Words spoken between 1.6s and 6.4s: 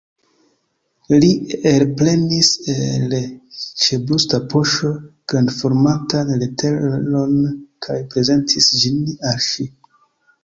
elprenis el ĉebrusta poŝo grandformatan